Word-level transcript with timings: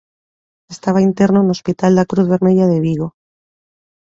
Estaba 0.75 1.05
interno 1.09 1.39
no 1.43 1.55
Hospital 1.57 1.91
da 1.95 2.07
Cruz 2.09 2.27
Vermella 2.33 2.65
de 2.71 2.79
Vigo. 2.85 3.07